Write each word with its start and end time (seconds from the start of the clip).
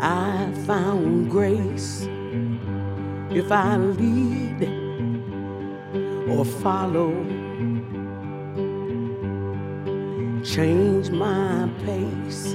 I 0.00 0.52
found 0.64 1.28
grace 1.28 2.06
if 3.30 3.50
I 3.50 3.76
lead 3.76 4.62
or 6.28 6.44
follow. 6.44 7.12
Change 10.44 11.10
my 11.10 11.68
pace. 11.84 12.54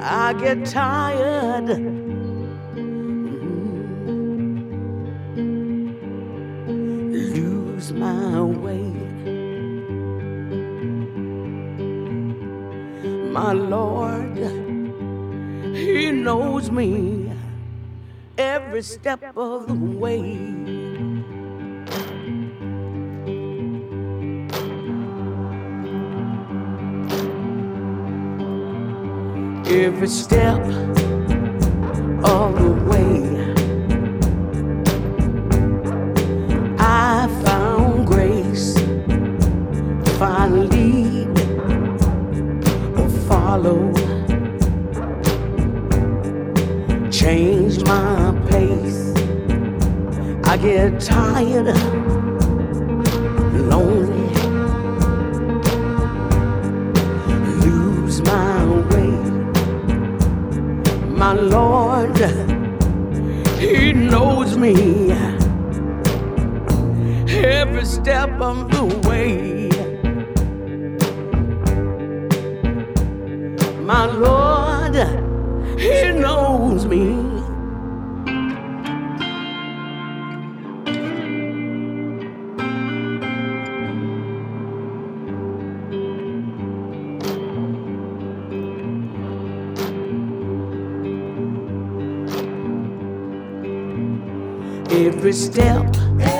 I 0.00 0.32
get 0.40 0.64
tired. 0.64 2.05
My 13.46 13.52
Lord, 13.52 14.38
He 15.72 16.10
knows 16.10 16.68
me 16.68 17.30
every 18.36 18.82
step 18.82 19.22
of 19.36 19.68
the 19.68 19.74
way. 19.74 20.36
Every 29.70 30.08
step 30.08 31.05
Tired, 50.86 51.66
lonely, 53.52 54.32
lose 57.60 58.22
my 58.22 58.64
way. 58.90 59.12
My 61.08 61.32
Lord, 61.34 62.16
He 63.58 63.92
knows 63.92 64.56
me 64.56 65.12
every 67.28 67.84
step 67.84 68.30
of 68.40 68.70
the 68.70 68.84
way. 69.08 69.68
My 73.82 74.06
Lord, 74.06 74.96
He 75.78 76.12
knows 76.12 76.65
Every 95.26 95.32
step, 95.36 96.35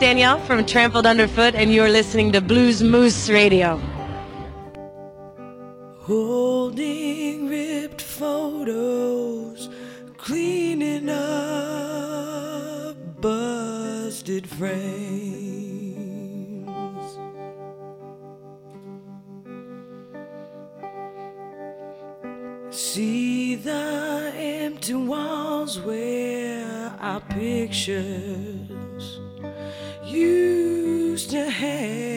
Danielle 0.00 0.40
from 0.46 0.64
Trampled 0.64 1.04
Underfoot, 1.04 1.54
and 1.54 1.74
you're 1.74 1.90
listening 1.90 2.32
to 2.32 2.40
Blues 2.40 2.82
Moose 2.82 3.28
Radio. 3.28 3.78
Holding 5.98 7.46
ripped 7.48 8.00
photos, 8.00 9.68
cleaning 10.16 11.10
up 11.10 12.96
busted 13.20 14.48
frames. 14.48 14.80
See 22.70 23.54
the 23.56 24.32
empty 24.34 24.94
walls 24.94 25.78
where 25.78 26.96
our 27.00 27.20
pictures 27.20 28.49
used 30.20 31.30
to 31.30 31.48
hang. 31.48 32.10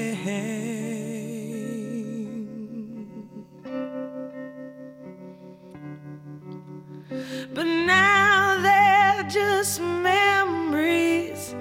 But 7.53 7.65
now 7.65 8.61
they're 8.61 9.23
just 9.29 9.81
memories 9.81 11.53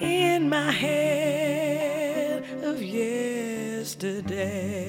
in 0.00 0.48
my 0.48 0.70
head 0.70 2.44
of 2.62 2.80
yesterday. 2.82 4.85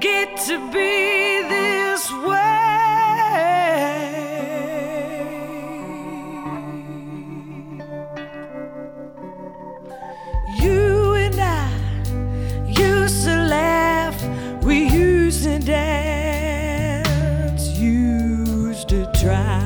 get 0.00 0.36
to 0.36 0.58
be 0.70 1.42
this 1.48 2.12
way. 2.12 2.34
You 10.58 11.14
and 11.14 11.40
I 11.40 11.70
used 12.66 13.24
to 13.24 13.46
laugh, 13.46 14.22
we 14.62 14.86
used 14.88 15.44
to 15.44 15.58
dance, 15.58 17.68
used 17.78 18.90
to 18.90 19.10
try. 19.14 19.65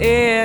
Yeah. 0.00 0.39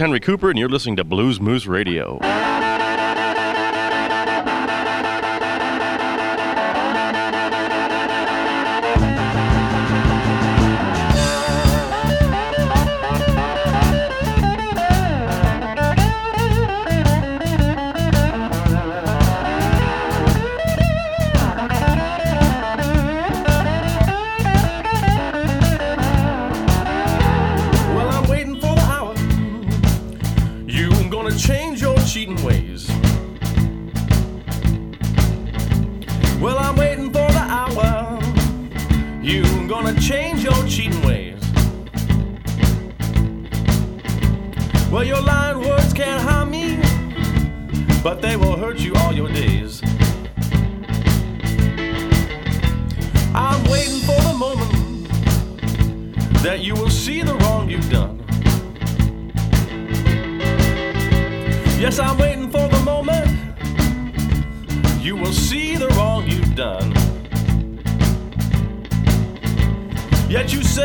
Henry 0.00 0.18
Cooper, 0.18 0.48
and 0.48 0.58
you're 0.58 0.70
listening 0.70 0.96
to 0.96 1.04
Blues 1.04 1.38
Moose 1.42 1.66
Radio. 1.66 2.18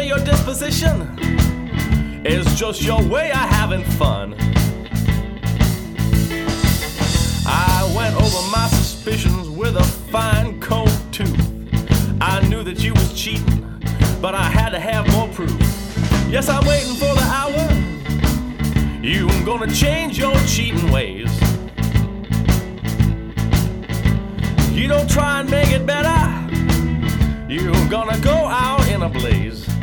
Your 0.05 0.19
disposition 0.19 1.01
is 2.25 2.45
just 2.55 2.83
your 2.83 3.01
way 3.07 3.31
of 3.31 3.37
having 3.37 3.83
fun. 3.83 4.35
I 7.47 7.91
went 7.95 8.15
over 8.15 8.49
my 8.51 8.67
suspicions 8.67 9.49
with 9.49 9.77
a 9.77 9.83
fine 9.83 10.59
cold 10.61 10.91
tooth. 11.11 11.39
I 12.21 12.45
knew 12.47 12.63
that 12.63 12.83
you 12.83 12.93
was 12.93 13.13
cheating, 13.13 13.81
but 14.21 14.35
I 14.35 14.43
had 14.43 14.69
to 14.69 14.79
have 14.79 15.11
more 15.11 15.27
proof. 15.29 15.59
Yes, 16.29 16.49
I'm 16.49 16.65
waiting 16.67 16.95
for 16.95 17.13
the 17.15 17.27
hour. 17.39 17.65
You 19.01 19.27
gonna 19.43 19.73
change 19.73 20.19
your 20.19 20.35
cheating 20.41 20.91
ways. 20.91 21.31
You 24.71 24.87
don't 24.87 25.09
try 25.09 25.39
and 25.39 25.49
make 25.49 25.71
it 25.71 25.85
better. 25.85 26.19
You're 27.51 27.89
gonna 27.89 28.19
go 28.19 28.33
out 28.33 28.87
in 28.87 29.01
a 29.01 29.09
blaze. 29.09 29.74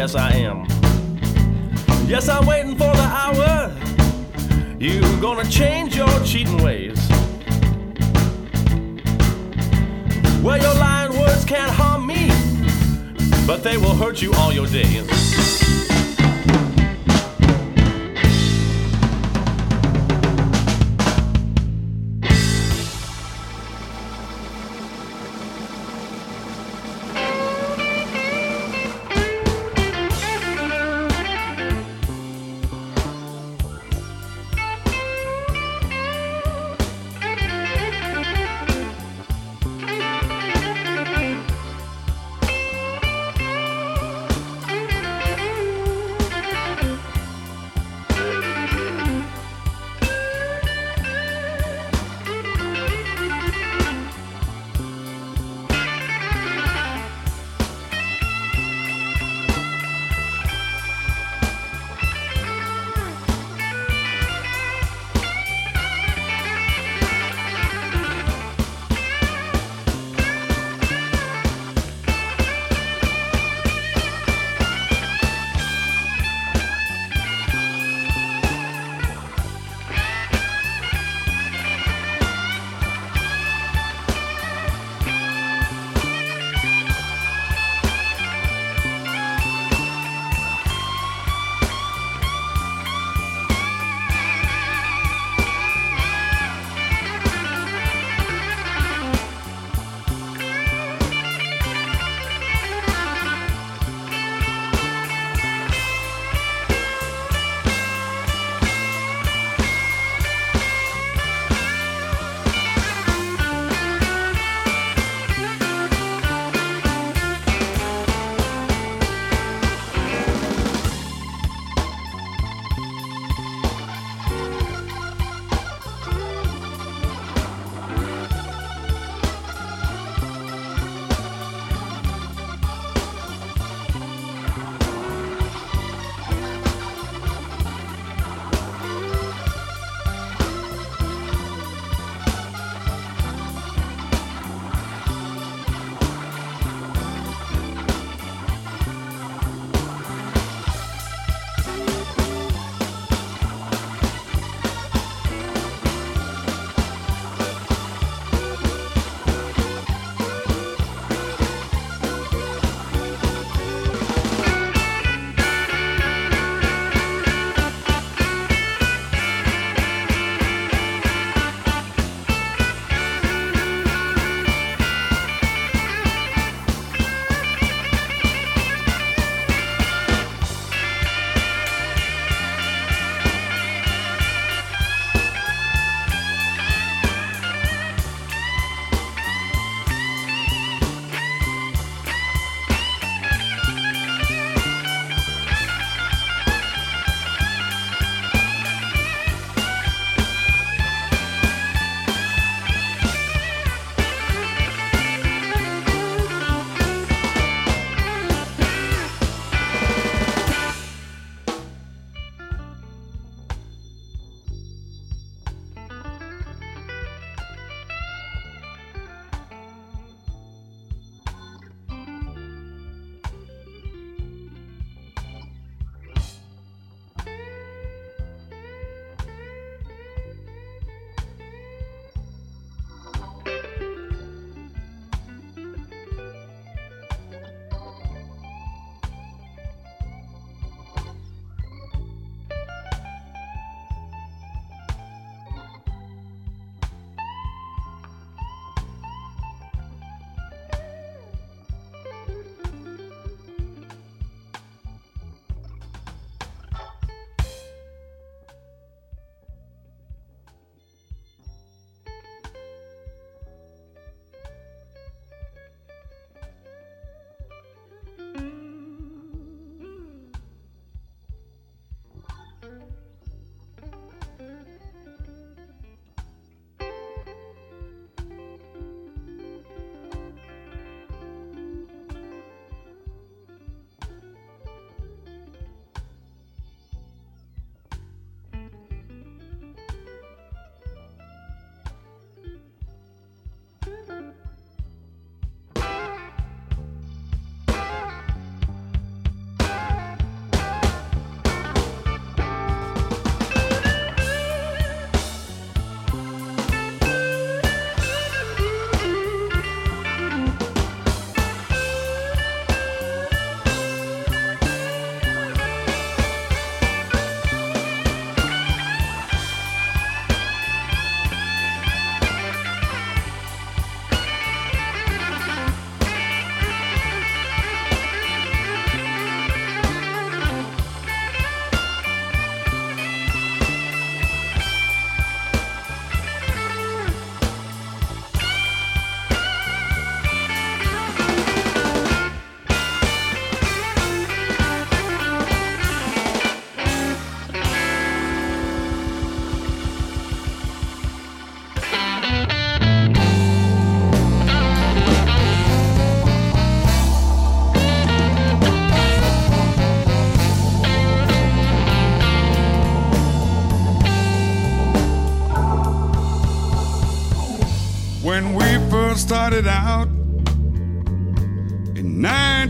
Yes, 0.00 0.14
I 0.14 0.32
am. 0.32 0.64
Yes, 2.08 2.30
I'm 2.30 2.46
waiting 2.46 2.72
for 2.72 2.90
the 2.90 3.02
hour. 3.02 3.70
You 4.78 5.02
gonna 5.20 5.44
change 5.50 5.94
your 5.94 6.08
cheating 6.24 6.56
ways. 6.62 6.98
Well, 10.42 10.56
your 10.56 10.72
lying 10.76 11.12
words 11.20 11.44
can't 11.44 11.70
harm 11.70 12.06
me, 12.06 12.28
but 13.46 13.62
they 13.62 13.76
will 13.76 13.94
hurt 13.94 14.22
you 14.22 14.32
all 14.38 14.54
your 14.54 14.66
days. 14.68 15.29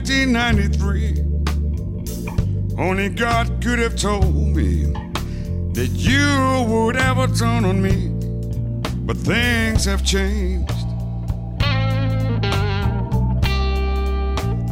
1993. 0.01 2.79
Only 2.79 3.11
God 3.11 3.63
could 3.63 3.79
have 3.79 3.97
told 3.97 4.35
me 4.35 4.85
that 5.75 5.91
you 5.93 6.65
would 6.73 6.97
ever 6.97 7.27
turn 7.29 7.67
on 7.67 7.83
me. 7.83 8.09
But 9.05 9.19
things 9.19 9.85
have 9.85 10.03
changed. 10.03 10.73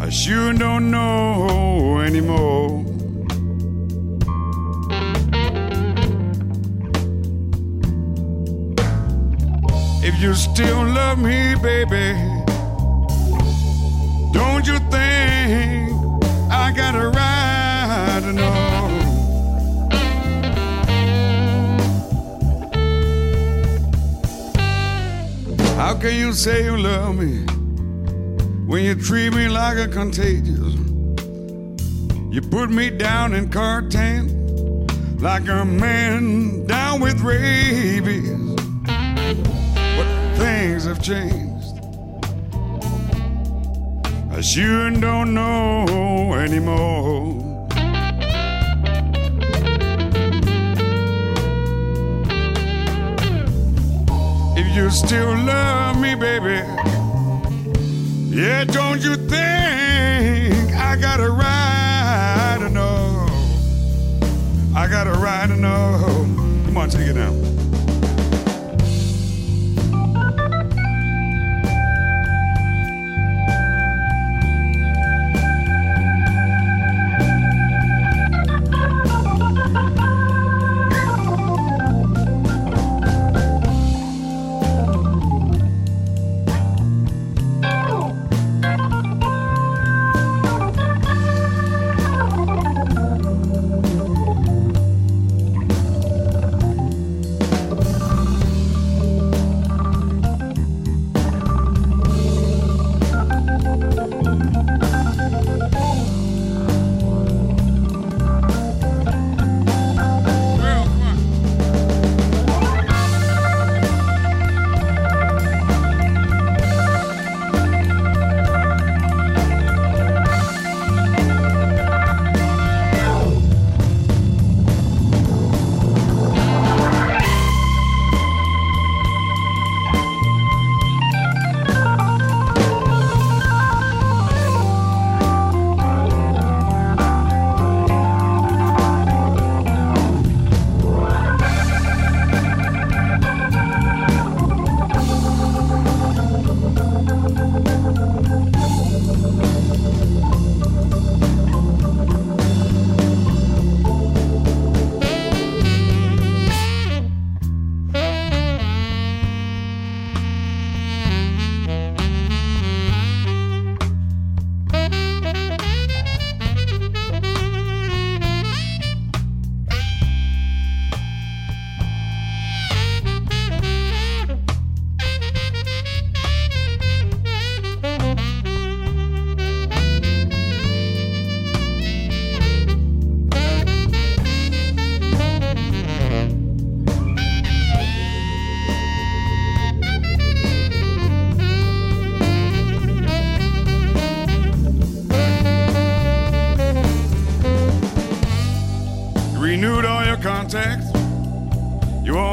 I 0.01 0.09
sure 0.11 0.55
don't 0.55 0.91
know 0.91 2.01
anymore. 2.01 2.87
If 10.03 10.23
you 10.23 10.33
still 10.35 10.87
love 10.87 11.19
me, 11.19 11.55
baby, 11.62 12.38
you 14.68 14.78
think 14.90 15.90
I 16.52 16.70
got 16.76 16.94
a 16.94 17.09
right 17.09 18.20
to 18.22 18.33
know? 18.35 18.59
How 25.76 25.94
can 25.94 26.14
you 26.14 26.35
say 26.35 26.64
you 26.64 26.76
love 26.76 27.16
me 27.16 27.46
when 28.66 28.85
you 28.85 28.94
treat 28.94 29.33
me 29.33 29.48
like 29.48 29.78
a 29.78 29.88
contagious? 29.88 30.74
You 32.31 32.42
put 32.42 32.68
me 32.68 32.90
down 32.90 33.33
in 33.33 33.48
cartan 33.48 34.87
like 35.18 35.48
a 35.48 35.64
man 35.64 36.66
down 36.66 37.00
with 37.00 37.22
rabies. 37.22 38.28
But 39.96 40.09
things 40.37 40.85
have 40.85 41.02
changed. 41.02 41.38
I 44.49 44.51
sure 44.51 44.91
don't 44.93 45.35
know 45.35 46.33
anymore. 46.33 47.69
If 54.57 54.75
you 54.75 54.89
still 54.89 55.37
love 55.37 56.01
me, 56.01 56.15
baby, 56.15 56.65
yeah, 58.35 58.65
don't 58.65 59.03
you 59.03 59.17
think 59.17 60.73
I 60.77 60.97
got 60.99 61.21
a 61.21 61.31
right 61.31 62.57
to 62.61 62.71
know? 62.71 63.27
I 64.75 64.89
got 64.89 65.07
a 65.07 65.13
right 65.13 65.47
to 65.47 65.57
know. 65.57 66.25
Come 66.65 66.79
on, 66.79 66.89
take 66.89 67.09
it 67.09 67.13
down. 67.13 67.48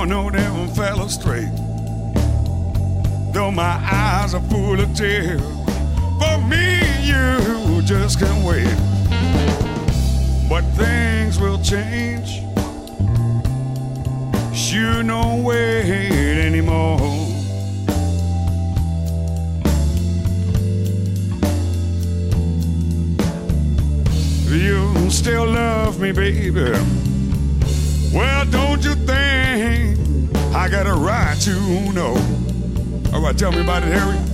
You 0.05 0.11
all 0.11 0.29
know 0.29 0.29
them 0.29 0.67
fell 0.75 1.09
straight. 1.09 1.49
Though 3.33 3.49
my 3.49 3.75
eyes 3.91 4.35
are 4.35 4.41
full 4.51 4.79
of 4.79 4.93
tears, 4.93 5.41
for 6.19 6.37
me 6.47 6.79
you 7.01 7.81
just 7.81 8.19
can't 8.19 8.45
wait. 8.45 8.67
But 10.47 10.61
things 10.75 11.39
will 11.39 11.59
change. 11.59 12.43
Sure, 14.55 15.01
no 15.01 15.41
wait 15.43 16.39
anymore. 16.39 16.99
You 24.51 25.09
still 25.09 25.47
love 25.47 25.99
me, 25.99 26.11
baby. 26.11 26.73
Well, 28.13 28.45
don't 28.45 28.83
you 28.83 28.93
think 28.93 29.24
I 30.55 30.69
got 30.69 30.87
a 30.87 30.93
right 30.93 31.37
to 31.41 31.91
know? 31.91 32.15
All 33.13 33.21
right, 33.21 33.37
tell 33.37 33.51
me 33.51 33.61
about 33.61 33.83
it, 33.83 33.91
Harry. 33.91 34.24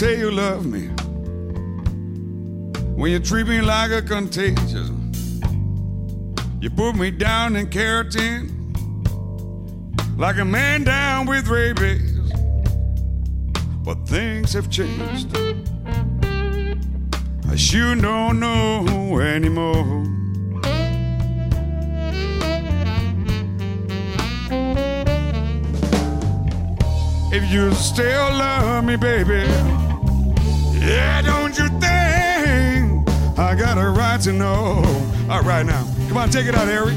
Say 0.00 0.18
you 0.18 0.30
love 0.30 0.64
me 0.64 0.86
when 2.96 3.12
you 3.12 3.18
treat 3.18 3.46
me 3.46 3.60
like 3.60 3.90
a 3.90 4.00
contagion. 4.00 5.12
You 6.58 6.70
put 6.70 6.94
me 6.94 7.10
down 7.10 7.54
in 7.54 7.66
keratin 7.66 8.48
like 10.16 10.38
a 10.38 10.44
man 10.46 10.84
down 10.84 11.26
with 11.26 11.48
rabies. 11.48 12.32
But 13.84 14.08
things 14.08 14.54
have 14.54 14.70
changed. 14.70 15.36
I 17.50 17.56
sure 17.56 17.94
don't 17.94 18.40
know 18.40 19.20
anymore. 19.20 20.06
If 27.30 27.52
you 27.52 27.70
still 27.74 28.30
love 28.30 28.82
me, 28.84 28.96
baby, 28.96 29.44
yeah, 30.80 31.22
don't 31.22 31.56
you 31.58 31.68
think 31.78 33.08
I 33.38 33.54
got 33.54 33.78
a 33.78 33.88
right 33.90 34.20
to 34.22 34.32
know? 34.32 34.82
All 35.28 35.42
right, 35.42 35.64
now, 35.64 35.86
come 36.08 36.16
on, 36.16 36.30
take 36.30 36.46
it 36.46 36.54
out, 36.54 36.66
Harry. 36.66 36.96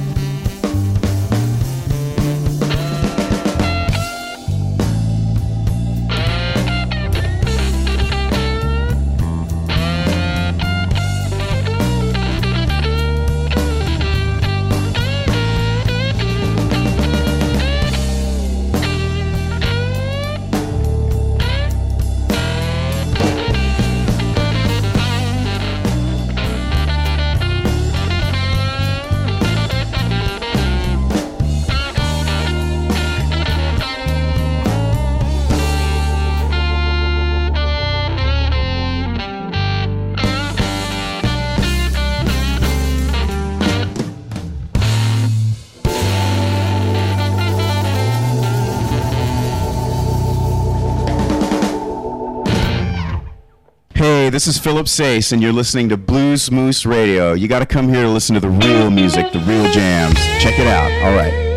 This 54.34 54.48
is 54.48 54.58
Philip 54.58 54.88
Sayce, 54.88 55.32
and 55.32 55.44
you're 55.44 55.54
listening 55.54 55.90
to 55.90 55.96
Blues 55.96 56.50
Moose 56.50 56.88
Radio. 56.88 57.34
You 57.34 57.48
got 57.48 57.60
to 57.60 57.68
come 57.68 57.88
here 57.88 58.02
to 58.02 58.10
listen 58.10 58.34
to 58.34 58.40
the 58.40 58.50
real 58.50 58.90
music, 58.90 59.32
the 59.32 59.38
real 59.38 59.72
jams. 59.72 60.16
Check 60.42 60.58
it 60.58 60.66
out. 60.66 60.92
All 61.06 61.16
right. 61.16 61.53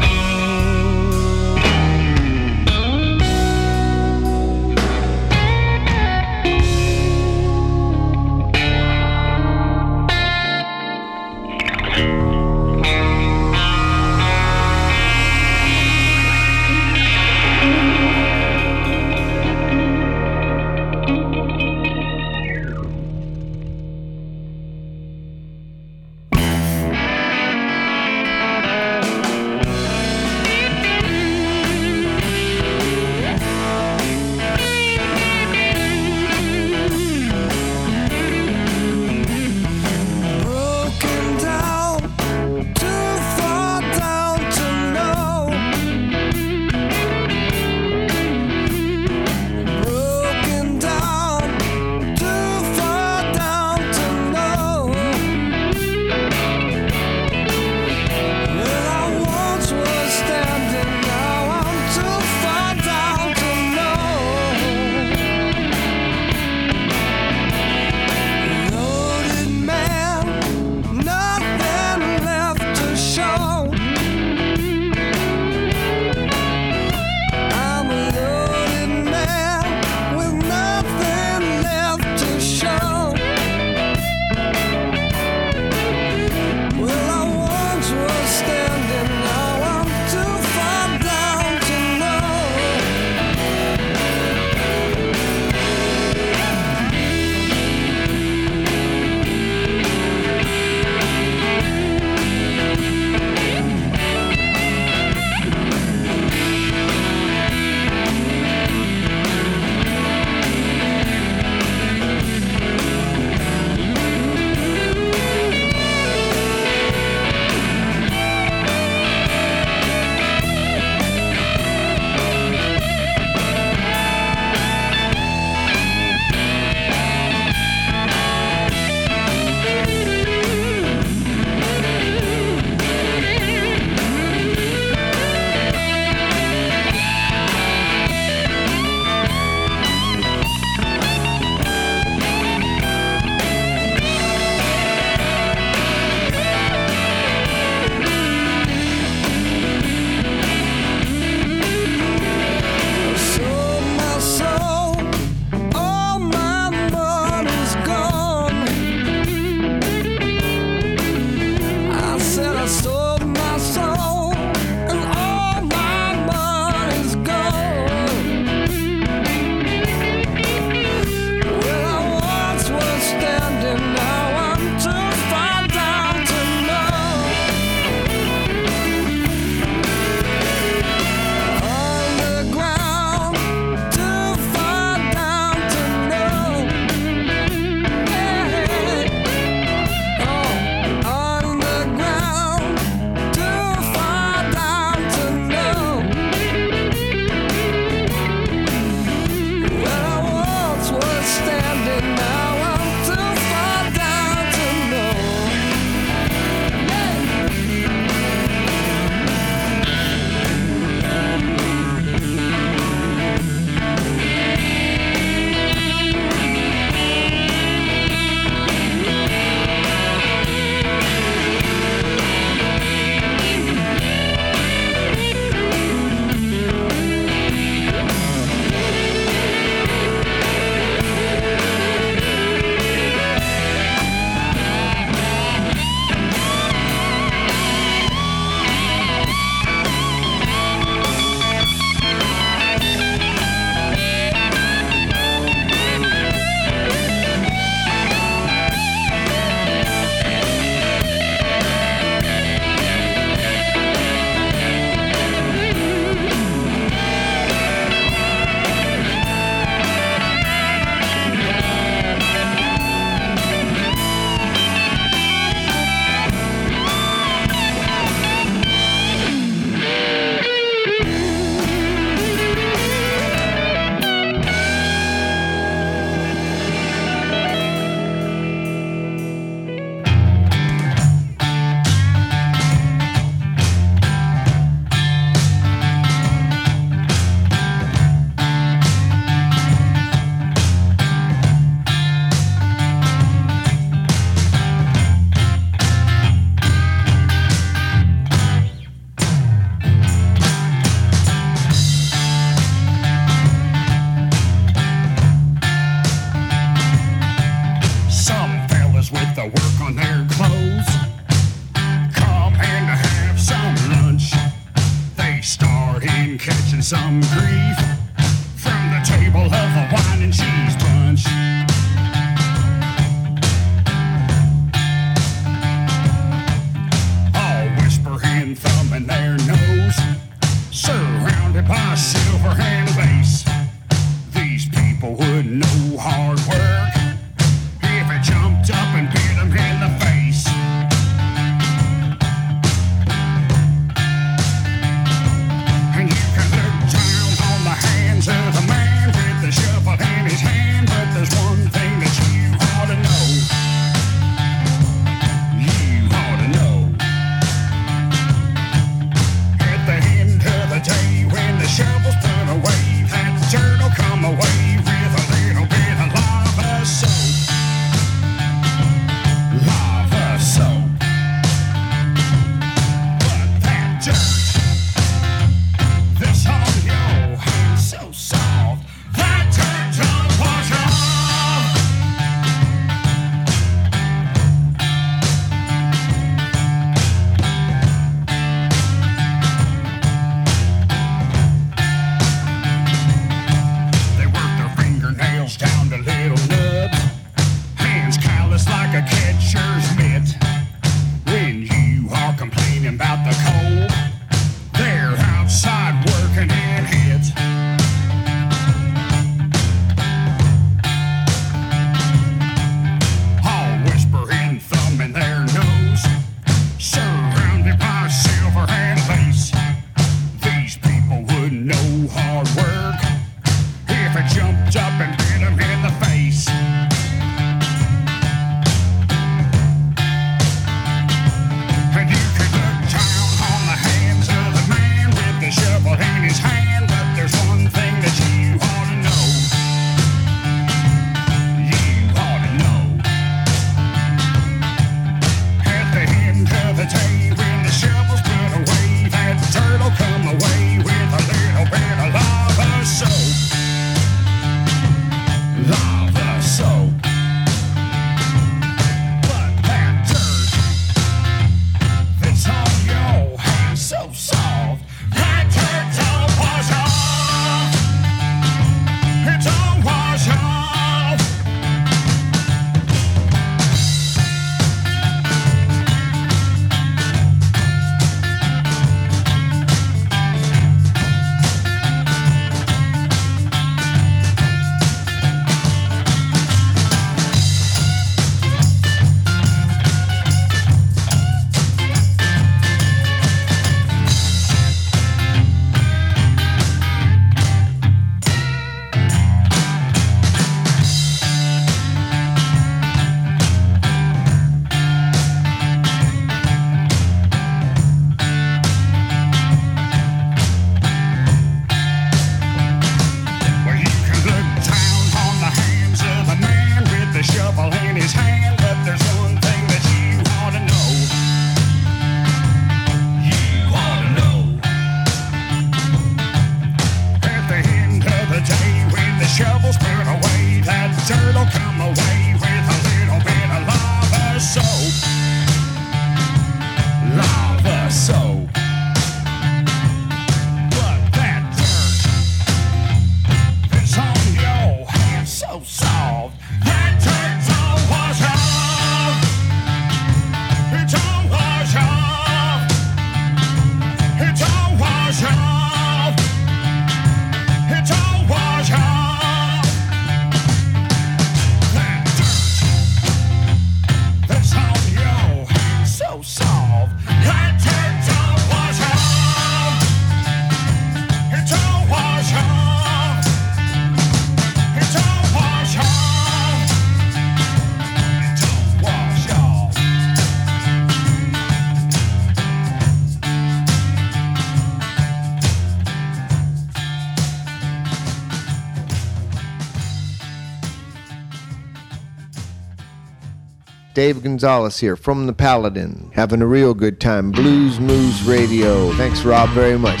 Dave 593.94 594.22
Gonzalez 594.22 594.78
here 594.78 594.96
from 594.96 595.26
the 595.26 595.32
Paladin. 595.32 596.10
Having 596.14 596.42
a 596.42 596.46
real 596.46 596.74
good 596.74 597.00
time. 597.00 597.30
Blues 597.32 597.80
Moose 597.80 598.22
Radio. 598.22 598.92
Thanks, 598.92 599.22
Rob, 599.22 599.50
very 599.50 599.78
much. 599.78 600.00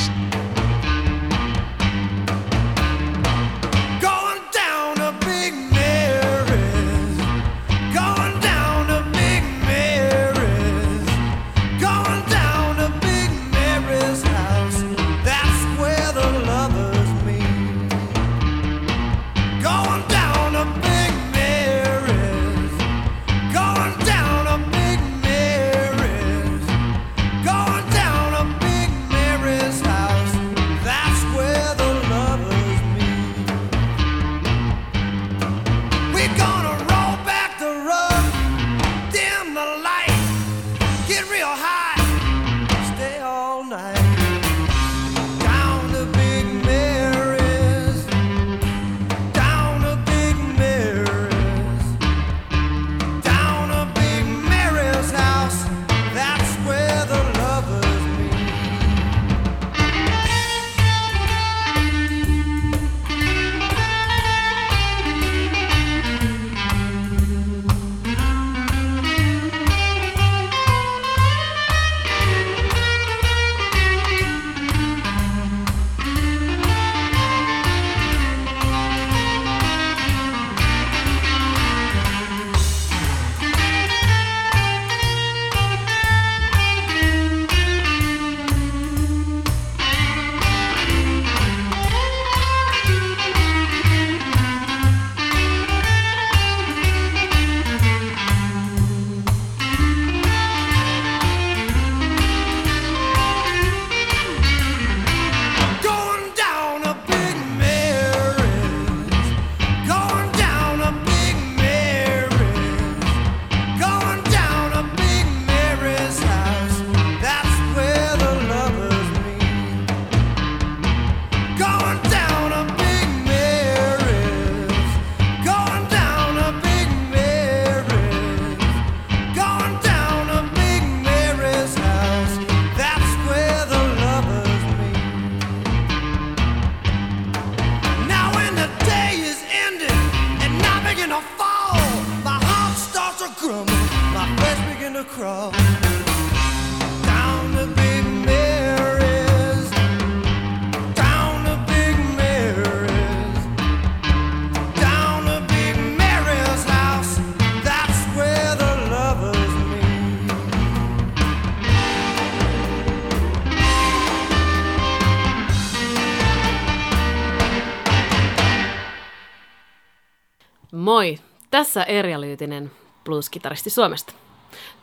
Tässä 171.58 171.82
Erja 171.82 172.20
Lyytinen, 172.20 172.70
blueskitaristi 173.04 173.70
Suomesta. 173.70 174.12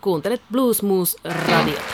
Kuuntelet 0.01 0.41
Blues 0.51 0.83
Moose 0.83 1.17
Radiota. 1.23 1.93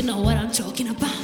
You 0.00 0.06
know 0.06 0.22
what 0.22 0.38
I'm 0.38 0.50
talking 0.50 0.88
about. 0.88 1.14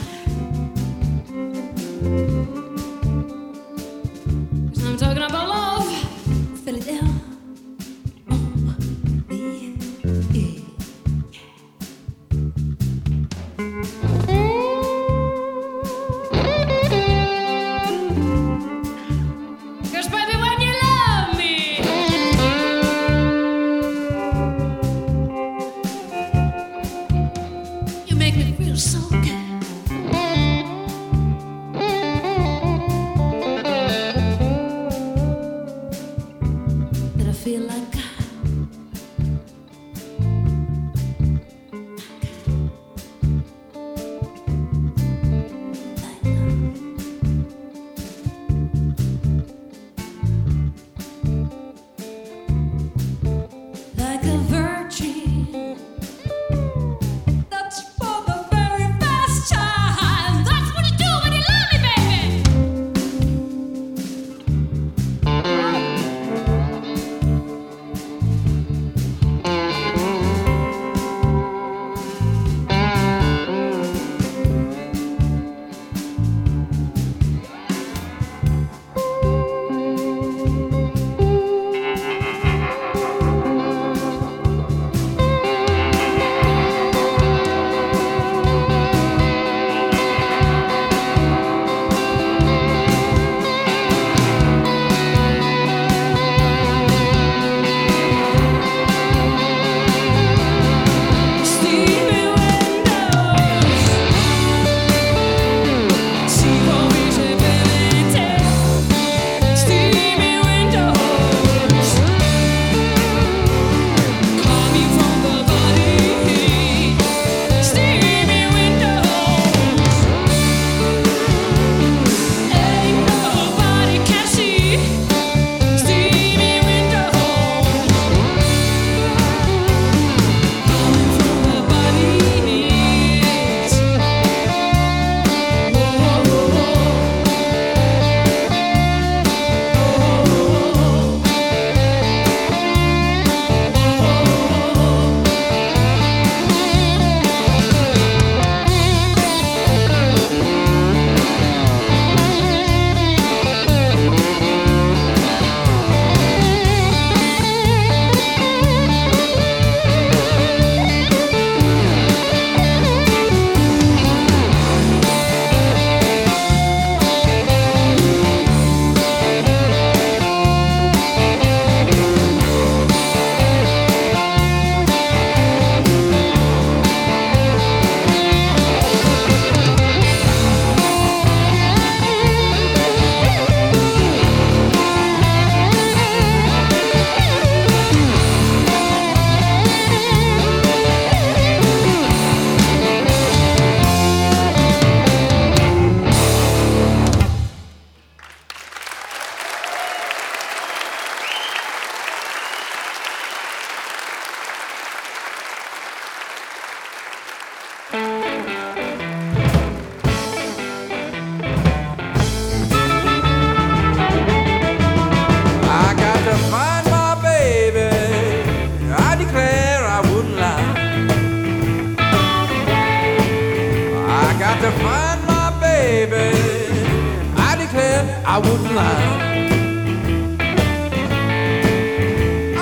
I 228.37 228.39
wouldn't 228.39 228.74
lie. 228.74 229.07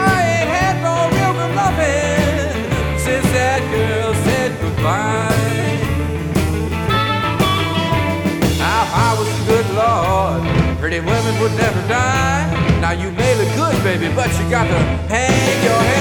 I 0.06 0.22
ain't 0.30 0.50
had 0.54 0.76
no 0.86 0.94
real 1.10 1.34
good 1.34 2.54
since 3.00 3.26
that 3.34 3.60
girl 3.74 4.14
said 4.22 4.50
goodbye. 4.62 5.34
Now, 8.62 8.86
if 8.86 8.90
I 8.94 9.16
was 9.18 9.28
good 9.50 9.66
Lord, 9.74 10.78
pretty 10.78 11.00
women 11.00 11.40
would 11.40 11.56
never 11.58 11.82
die. 11.88 12.46
Now 12.80 12.92
you 12.92 13.10
may 13.10 13.34
look 13.34 13.52
good, 13.56 13.82
baby, 13.82 14.14
but 14.14 14.30
you 14.38 14.48
got 14.48 14.68
to 14.68 14.78
hang 15.10 15.64
your 15.64 15.82
head 15.82 15.93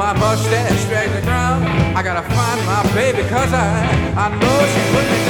my 0.00 0.14
mustache 0.14 0.86
drags 0.86 1.12
the 1.12 1.20
ground. 1.20 1.62
I 1.94 2.02
gotta 2.02 2.26
find 2.34 2.58
my 2.64 2.82
baby, 2.94 3.22
cause 3.28 3.52
I, 3.52 3.68
I 4.16 4.28
know 4.40 4.58
she 4.72 4.80
put 4.94 5.04
me 5.12 5.18
down. 5.26 5.29